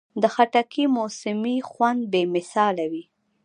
[0.21, 3.03] د خټکي موسمي خوند بې مثاله وي.